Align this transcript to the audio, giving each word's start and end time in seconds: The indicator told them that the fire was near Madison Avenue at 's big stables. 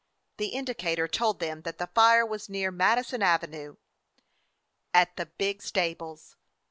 The 0.37 0.47
indicator 0.47 1.07
told 1.07 1.39
them 1.39 1.61
that 1.61 1.77
the 1.77 1.85
fire 1.93 2.25
was 2.25 2.49
near 2.49 2.71
Madison 2.71 3.21
Avenue 3.21 3.75
at 4.95 5.11
's 5.19 5.27
big 5.37 5.61
stables. 5.61 6.37